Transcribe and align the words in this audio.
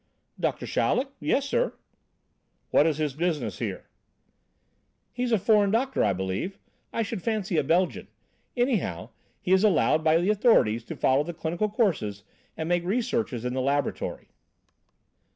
"Doctor 0.39 0.65
Chaleck? 0.65 1.09
Yes, 1.19 1.45
sir." 1.47 1.75
"What 2.71 2.87
is 2.87 2.97
his 2.97 3.13
business 3.13 3.59
here?" 3.59 3.87
"He 5.13 5.21
is 5.21 5.31
a 5.31 5.37
foreign 5.37 5.69
doctor, 5.69 6.03
I 6.03 6.11
believe. 6.11 6.57
I 6.91 7.03
should 7.03 7.21
fancy 7.21 7.55
a 7.57 7.63
Belgian. 7.63 8.07
Anyhow, 8.57 9.09
he 9.39 9.51
is 9.53 9.63
allowed 9.63 10.03
by 10.03 10.17
the 10.17 10.31
authorities 10.31 10.83
to 10.85 10.95
follow 10.95 11.23
the 11.23 11.35
clinical 11.35 11.69
courses 11.69 12.23
and 12.57 12.67
make 12.67 12.83
researches 12.83 13.45
in 13.45 13.53
the 13.53 13.61
laboratory." 13.61 14.29